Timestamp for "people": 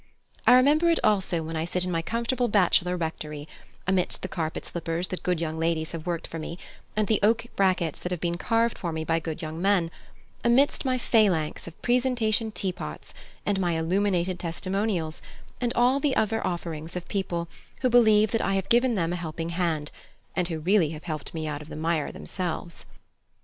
17.07-17.47